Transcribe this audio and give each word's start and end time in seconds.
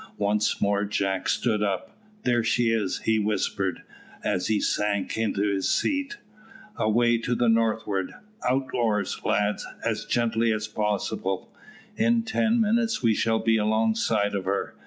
Once 0.17 0.59
more 0.59 0.83
Jack 0.83 1.29
stood 1.29 1.61
up. 1.61 1.95
"There 2.23 2.43
she 2.43 2.71
is," 2.71 3.01
he 3.01 3.19
whispered, 3.19 3.83
as 4.23 4.47
he 4.47 4.59
sank 4.59 5.15
into 5.15 5.43
his 5.43 5.69
seat. 5.69 6.17
"Away 6.75 7.19
to 7.19 7.35
the 7.35 7.47
northward. 7.47 8.15
Out 8.49 8.71
oars, 8.73 9.21
lads, 9.23 9.63
as 9.85 10.05
gently 10.05 10.51
as 10.51 10.67
possible. 10.67 11.53
In 11.97 12.23
ten 12.23 12.59
minutes 12.59 13.03
we 13.03 13.13
shall 13.13 13.37
be 13.37 13.57
alongside 13.57 14.33
of 14.33 14.45
her." 14.45 14.73